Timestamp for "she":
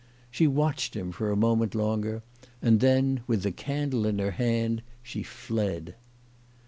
0.31-0.47, 5.03-5.21